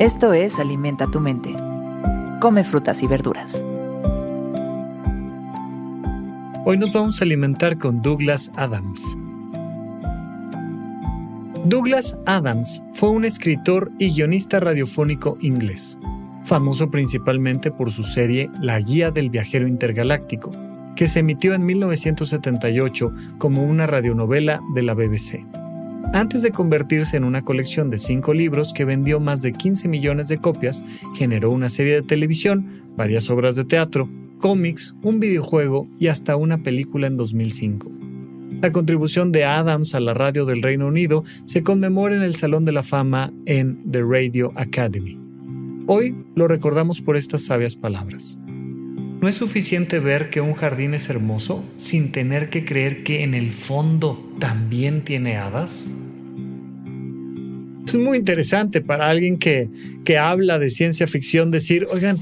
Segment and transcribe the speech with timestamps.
[0.00, 1.54] Esto es Alimenta tu mente.
[2.40, 3.64] Come frutas y verduras.
[6.64, 9.00] Hoy nos vamos a alimentar con Douglas Adams.
[11.64, 15.96] Douglas Adams fue un escritor y guionista radiofónico inglés,
[16.42, 20.50] famoso principalmente por su serie La Guía del Viajero Intergaláctico,
[20.96, 25.63] que se emitió en 1978 como una radionovela de la BBC
[26.12, 30.28] antes de convertirse en una colección de cinco libros que vendió más de 15 millones
[30.28, 30.84] de copias,
[31.16, 34.08] generó una serie de televisión, varias obras de teatro,
[34.38, 37.90] cómics, un videojuego y hasta una película en 2005.
[38.60, 42.64] La contribución de Adams a la radio del Reino Unido se conmemora en el Salón
[42.64, 45.18] de la Fama en The Radio Academy.
[45.86, 48.38] Hoy lo recordamos por estas sabias palabras.
[49.24, 53.32] No es suficiente ver que un jardín es hermoso sin tener que creer que en
[53.32, 55.90] el fondo también tiene hadas.
[57.86, 59.70] Es muy interesante para alguien que,
[60.04, 62.18] que habla de ciencia ficción decir, oigan,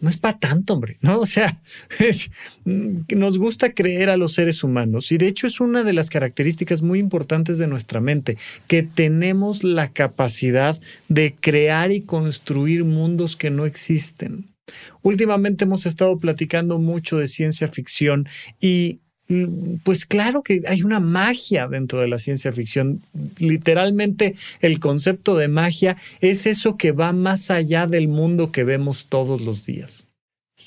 [0.00, 1.18] no es para tanto, hombre, ¿no?
[1.18, 1.60] O sea,
[2.64, 6.82] nos gusta creer a los seres humanos y de hecho es una de las características
[6.82, 13.50] muy importantes de nuestra mente, que tenemos la capacidad de crear y construir mundos que
[13.50, 14.53] no existen.
[15.02, 18.28] Últimamente hemos estado platicando mucho de ciencia ficción
[18.60, 23.02] y Mm, pues claro que hay una magia dentro de la ciencia ficción.
[23.38, 29.06] Literalmente el concepto de magia es eso que va más allá del mundo que vemos
[29.08, 30.08] todos los días.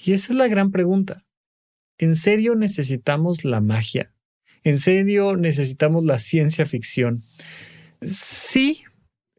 [0.05, 1.23] Y esa es la gran pregunta.
[1.99, 4.11] ¿En serio necesitamos la magia?
[4.63, 7.23] ¿En serio necesitamos la ciencia ficción?
[8.01, 8.81] Sí,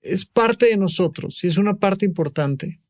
[0.03, 2.81] es parte de nosotros y es una parte importante.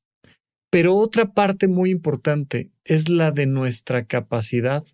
[0.70, 4.84] Pero otra parte muy importante es la de nuestra capacidad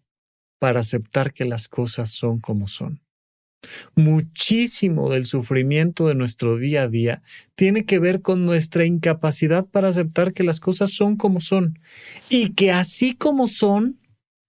[0.59, 3.01] para aceptar que las cosas son como son.
[3.95, 7.23] Muchísimo del sufrimiento de nuestro día a día
[7.55, 11.79] tiene que ver con nuestra incapacidad para aceptar que las cosas son como son
[12.29, 13.99] y que así como son,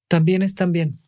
[0.08, 1.00] también están bien.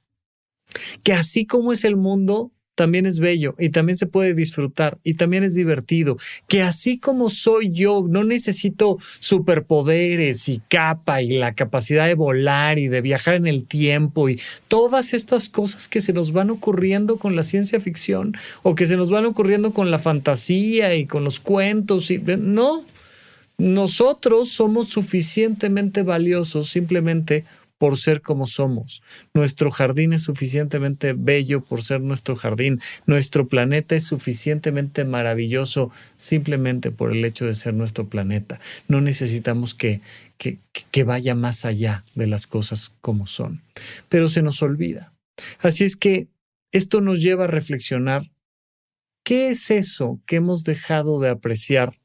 [1.03, 5.15] Que así como es el mundo, también es bello y también se puede disfrutar y
[5.15, 6.17] también es divertido.
[6.47, 12.77] Que así como soy yo, no necesito superpoderes y capa y la capacidad de volar
[12.77, 17.17] y de viajar en el tiempo y todas estas cosas que se nos van ocurriendo
[17.17, 21.23] con la ciencia ficción o que se nos van ocurriendo con la fantasía y con
[21.23, 22.11] los cuentos.
[22.11, 22.85] Y, no,
[23.57, 27.43] nosotros somos suficientemente valiosos simplemente
[27.77, 29.03] por ser como somos.
[29.33, 32.81] Nuestro jardín es suficientemente bello por ser nuestro jardín.
[33.05, 38.59] Nuestro planeta es suficientemente maravilloso simplemente por el hecho de ser nuestro planeta.
[38.87, 40.01] No necesitamos que,
[40.37, 40.59] que,
[40.91, 43.61] que vaya más allá de las cosas como son.
[44.09, 45.13] Pero se nos olvida.
[45.59, 46.27] Así es que
[46.71, 48.23] esto nos lleva a reflexionar
[49.27, 51.99] ¿Qué es eso que hemos dejado de apreciar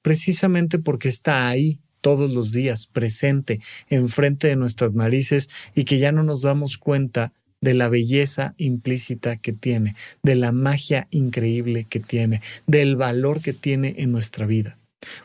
[0.00, 3.58] precisamente porque está ahí todos los días, presente,
[3.88, 9.38] enfrente de nuestras narices y que ya no nos damos cuenta de la belleza implícita
[9.38, 14.78] que tiene, de la magia increíble que tiene, del valor que tiene en nuestra vida.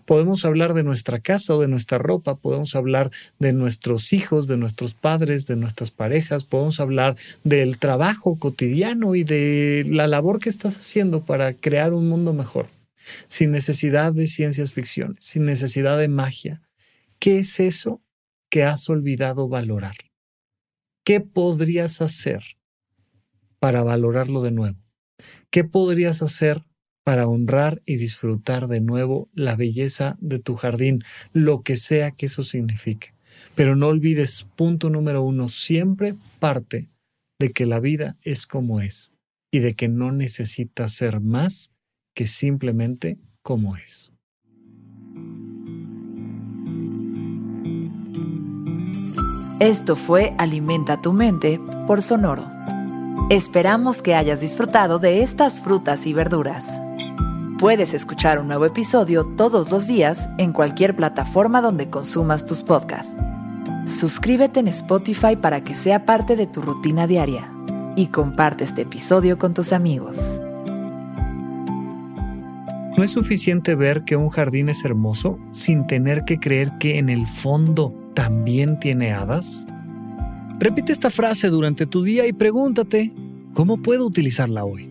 [0.06, 4.58] Podemos hablar de nuestra casa o de nuestra ropa, podemos hablar de nuestros hijos, de
[4.58, 10.50] nuestros padres, de nuestras parejas, podemos hablar del trabajo cotidiano y de la labor que
[10.50, 12.69] estás haciendo para crear un mundo mejor,
[13.28, 16.59] sin necesidad de ciencias ficción, sin necesidad de magia,
[17.22, 18.02] ¿Qué es eso
[18.50, 19.94] que has olvidado valorar?
[21.06, 22.42] ¿Qué podrías hacer
[23.59, 24.80] para valorarlo de nuevo?
[25.52, 26.66] ¿Qué podrías hacer
[27.04, 32.26] para honrar y disfrutar de nuevo la belleza de tu jardín, lo que sea que
[32.26, 33.14] eso signifique?
[33.54, 36.90] Pero no olvides, punto número uno, siempre parte
[37.40, 39.14] de que la vida es como es
[39.52, 41.72] y de que no necesita ser más
[42.16, 44.12] que simplemente como es.
[49.62, 52.50] Esto fue Alimenta tu mente por Sonoro.
[53.30, 56.81] Esperamos que hayas disfrutado de estas frutas y verduras.
[57.60, 63.16] Puedes escuchar un nuevo episodio todos los días en cualquier plataforma donde consumas tus podcasts.
[63.86, 67.48] Suscríbete en Spotify para que sea parte de tu rutina diaria
[67.96, 70.40] y comparte este episodio con tus amigos.
[72.98, 77.10] No es suficiente ver que un jardín es hermoso sin tener que creer que en
[77.10, 79.66] el fondo también tiene hadas?
[80.60, 83.12] Repite esta frase durante tu día y pregúntate,
[83.54, 84.91] ¿cómo puedo utilizarla hoy?